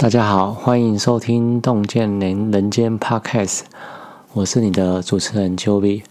[0.00, 3.62] 大家好，欢迎收听《洞见人人间》Podcast，
[4.32, 6.02] 我是你的主持人 Joey。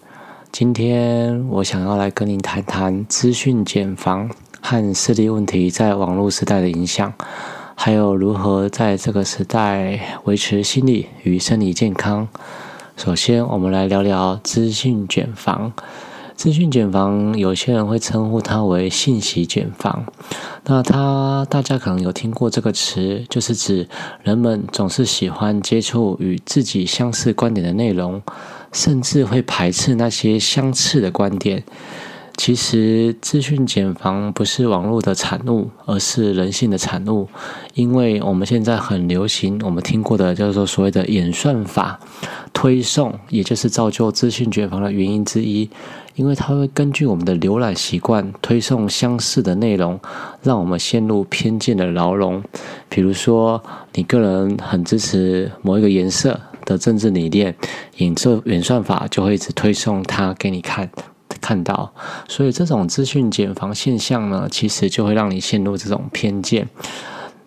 [0.52, 4.30] 今天我想要来跟你谈谈资讯茧房
[4.60, 7.14] 和视力问题在网络时代的影响，
[7.76, 12.28] 还有如何在这个时代维持心理与生理健康。
[12.98, 15.72] 首先，我们来聊聊资讯茧房。
[16.38, 20.06] 资讯茧房，有些人会称呼它为信息茧房。
[20.66, 23.90] 那它，大家可能有听过这个词，就是指
[24.22, 28.22] 人们总是喜欢接触与自己相似观点的内容，
[28.72, 31.64] 甚至会排斥那些相似的观点。
[32.38, 37.28] 其实，资讯茧房不是网络的产物，而是人性的产物。
[37.74, 42.00] 因为我们现在很流行，我们听过的叫做所谓的演算法
[42.54, 45.68] 推送，也就是造就资讯茧房的原因之一。
[46.14, 50.00] 因为它会根据我们的浏览习惯推送相似的内容，
[50.44, 52.44] 让我们陷入偏见的牢笼。
[52.88, 53.62] 比如说，
[53.94, 57.56] 你个人很支持某一个颜色的政治理念，
[57.98, 60.90] 演这演算法就会一直推送它给你看
[61.48, 61.94] 看到。
[62.28, 66.68] 所以，这种资讯茧房现象呢，其实就会让你陷入这种偏见。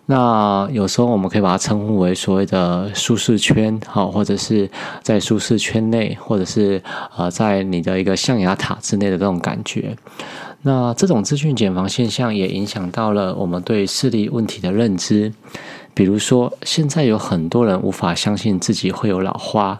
[0.07, 4.69] 那有时候我们可以把它称呼为所谓的舒适圈，好，或者是
[5.03, 6.81] 在舒适圈内，或者是
[7.15, 9.95] 呃，在你的一个象牙塔之内的这种感觉。
[10.63, 15.31] 那这种资讯茧房现象也影响到了我们对视力问题的认知。
[15.93, 19.79] 比如说，现在有很多人无法相信自己会有老花。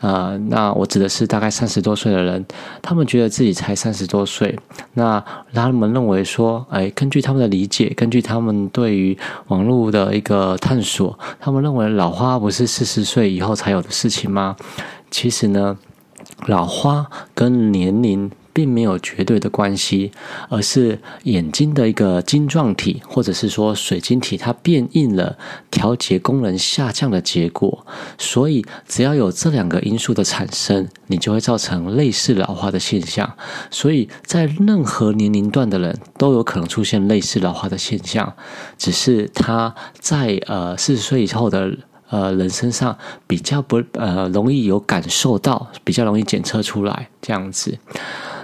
[0.00, 2.44] 呃，那我指的是大概三十多岁的人，
[2.82, 4.58] 他们觉得自己才三十多岁，
[4.94, 9.16] 那他们认为说，哎，根据他们的理解，根据他们对于
[9.48, 14.56] 网络的一个探索，他们认为老花不是四十岁以后才有的事情吗？
[15.10, 15.76] 其实呢，
[16.46, 18.30] 老花跟年龄。
[18.56, 20.10] 并没有绝对的关系，
[20.48, 25.36] 而是眼睛的一个晶状体，或者是说水晶体，它变硬了，
[25.70, 27.86] 调节功能下降的结果。
[28.16, 33.30] 所以，只要有这两个因素的产生，你就会造成类似老化的现象。
[33.70, 38.32] 所以在任何年龄段的人都有可能出现类似老化的现象，
[38.78, 41.76] 只是他在呃四十岁以后的
[42.08, 47.78] 呃人身上比较不呃容易有感受到，比较容易检测出来这样子。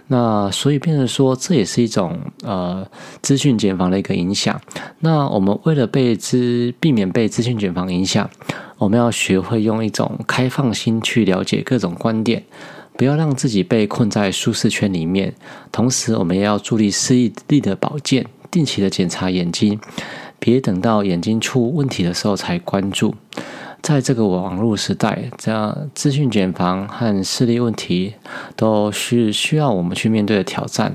[0.08, 2.86] 那所以变成说，这也是一种呃
[3.22, 4.60] 资讯茧房的一个影响。
[5.00, 8.28] 那我们为了被资避免被资讯茧房影响，
[8.76, 12.44] 我们要学会用一种开放心去了解各种观点，
[12.98, 15.32] 不要让自己被困在舒适圈里面。
[15.70, 17.14] 同时，我们也要助力视
[17.48, 19.80] 力的保健，定期的检查眼睛，
[20.38, 23.14] 别等到眼睛出问题的时候才关注。
[23.82, 28.14] 在这个网络时代，这样资讯茧房和视力问题
[28.54, 30.94] 都是需要我们去面对的挑战。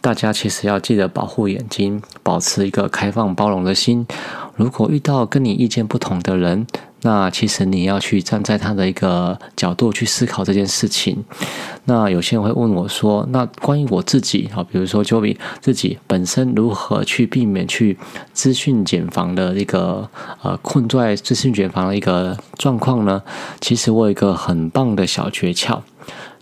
[0.00, 4.06] 大家其实要记得保护眼睛，保持一个开放包容的心。
[4.54, 6.66] 如果遇到跟你意见不同的人，
[7.02, 11.24] 那其实你要去站在他的一个角度去思考这件事情。
[11.84, 17.98] 那有些人会问我说：“那关于我自己啊，比如说 Joey 自己本身如何去避免去
[18.32, 20.08] 资讯茧房的一个
[20.42, 23.22] 呃困在资讯茧房的一个状况呢？”
[23.60, 25.80] 其实我有一个很棒的小诀窍，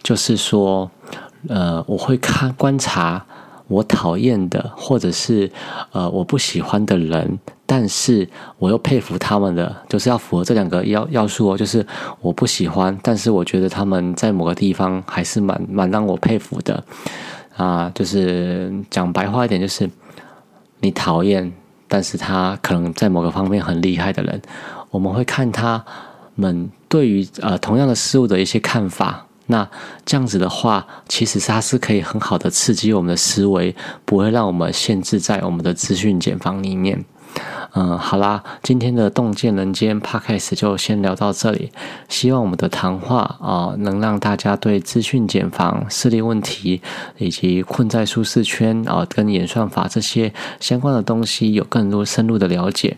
[0.02, 0.90] 就是说，
[1.48, 3.25] 呃，我会看观察。
[3.69, 5.51] 我讨厌的，或者是
[5.93, 11.56] 呃我不喜欢的人，但是我又佩服他们的，就是要符合这两个要要素哦。
[11.56, 11.87] 就是
[12.21, 16.83] 我不喜欢，但是我觉得他们在某个地方还是蛮蛮让我佩服的
[17.56, 17.93] 啊。
[17.95, 19.89] 就是讲白话一点，就是
[20.81, 21.53] 你讨厌，
[21.87, 24.43] 但是他可能在某个方面很厉害的人，
[24.91, 25.85] 我们会看他
[26.35, 29.27] 们对于呃同样的事物的一些看法。
[29.48, 29.69] 那
[30.06, 37.04] 这样子的话，其实它是可以很好的刺激我们的思维，不会让我们限制在我们的资讯茧房里面。
[37.75, 41.70] 嗯，好啦，今天的洞见人间 podcast 就先聊到这里。
[42.08, 46.81] 希望我们的谈话啊，能让大家对资讯茧房、视力问题
[47.19, 52.97] 以及困在舒适圈啊，跟演算法这些相关的东西有更多深入的了解。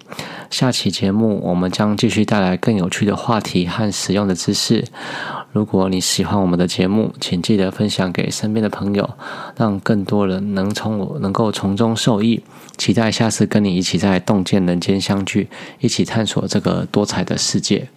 [0.49, 4.85] 下期节目我们将继续带来更有趣的话题和实用的知识。
[5.53, 9.11] 如果你喜欢我们的节目，请记得分享给身边的朋友，
[9.57, 12.45] 让更多人能从我能够从中受益。
[12.79, 15.49] 期待下次跟你一起在洞见人间相聚，
[15.81, 17.89] 一起探索这个多彩的世界。